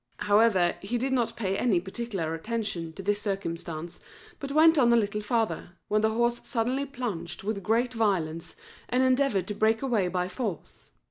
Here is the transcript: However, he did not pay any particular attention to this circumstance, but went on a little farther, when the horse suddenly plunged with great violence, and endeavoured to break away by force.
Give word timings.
However, 0.21 0.77
he 0.81 0.97
did 0.97 1.13
not 1.13 1.35
pay 1.35 1.55
any 1.55 1.79
particular 1.79 2.33
attention 2.33 2.91
to 2.93 3.03
this 3.03 3.21
circumstance, 3.21 3.99
but 4.39 4.51
went 4.51 4.79
on 4.79 4.91
a 4.91 4.95
little 4.95 5.21
farther, 5.21 5.73
when 5.89 6.01
the 6.01 6.09
horse 6.09 6.41
suddenly 6.43 6.87
plunged 6.87 7.43
with 7.43 7.61
great 7.61 7.93
violence, 7.93 8.55
and 8.89 9.03
endeavoured 9.03 9.45
to 9.47 9.53
break 9.53 9.83
away 9.83 10.07
by 10.07 10.27
force. 10.27 10.89